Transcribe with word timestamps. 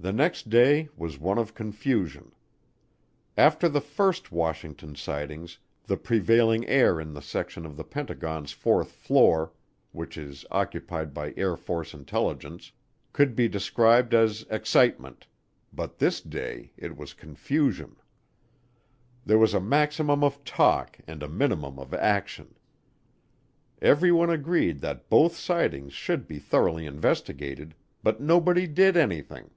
The 0.00 0.12
next 0.12 0.48
day 0.48 0.88
was 0.96 1.18
one 1.18 1.38
of 1.38 1.54
confusion. 1.56 2.30
After 3.36 3.68
the 3.68 3.80
first 3.80 4.30
Washington 4.30 4.94
sighting 4.94 5.48
the 5.88 5.96
prevailing 5.96 6.64
air 6.68 7.00
in 7.00 7.14
the 7.14 7.20
section 7.20 7.66
of 7.66 7.76
the 7.76 7.82
Pentagon's 7.82 8.52
fourth 8.52 8.92
floor, 8.92 9.50
which 9.90 10.16
is 10.16 10.44
occupied 10.52 11.12
by 11.12 11.34
Air 11.36 11.56
Force 11.56 11.94
Intelligence, 11.94 12.70
could 13.12 13.34
be 13.34 13.48
described 13.48 14.14
as 14.14 14.46
excitement, 14.50 15.26
but 15.72 15.98
this 15.98 16.20
day 16.20 16.70
it 16.76 16.96
was 16.96 17.12
confusion. 17.12 17.96
There 19.26 19.36
was 19.38 19.52
a 19.52 19.60
maximum 19.60 20.22
of 20.22 20.44
talk 20.44 20.96
and 21.08 21.24
a 21.24 21.28
minimum 21.28 21.76
of 21.76 21.92
action. 21.92 22.54
Everyone 23.82 24.30
agreed 24.30 24.78
that 24.78 25.10
both 25.10 25.34
sightings 25.34 25.92
should 25.92 26.28
be 26.28 26.38
thoroughly 26.38 26.86
investigated, 26.86 27.74
but 28.00 28.20
nobody 28.20 28.68
did 28.68 28.96
anything. 28.96 29.50